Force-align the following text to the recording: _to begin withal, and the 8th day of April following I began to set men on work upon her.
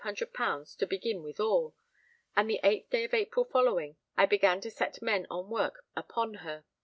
_to 0.79 0.87
begin 0.87 1.21
withal, 1.21 1.75
and 2.35 2.49
the 2.49 2.59
8th 2.63 2.89
day 2.89 3.03
of 3.03 3.13
April 3.13 3.45
following 3.45 3.97
I 4.17 4.25
began 4.25 4.59
to 4.61 4.71
set 4.71 4.99
men 4.99 5.27
on 5.29 5.47
work 5.51 5.85
upon 5.95 6.37
her. 6.41 6.65